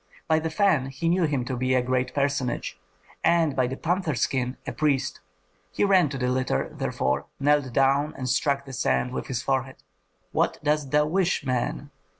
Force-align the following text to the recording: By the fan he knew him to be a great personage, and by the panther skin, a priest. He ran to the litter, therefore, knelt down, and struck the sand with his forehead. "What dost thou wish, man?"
By 0.27 0.39
the 0.39 0.49
fan 0.49 0.87
he 0.87 1.07
knew 1.07 1.25
him 1.25 1.45
to 1.45 1.55
be 1.55 1.75
a 1.75 1.81
great 1.83 2.11
personage, 2.15 2.79
and 3.23 3.55
by 3.55 3.67
the 3.67 3.77
panther 3.77 4.15
skin, 4.15 4.57
a 4.65 4.71
priest. 4.71 5.19
He 5.71 5.83
ran 5.83 6.09
to 6.09 6.17
the 6.17 6.27
litter, 6.29 6.69
therefore, 6.75 7.27
knelt 7.39 7.71
down, 7.71 8.15
and 8.17 8.27
struck 8.27 8.65
the 8.65 8.73
sand 8.73 9.11
with 9.11 9.27
his 9.27 9.43
forehead. 9.43 9.83
"What 10.31 10.57
dost 10.63 10.89
thou 10.89 11.05
wish, 11.05 11.45
man?" 11.45 11.91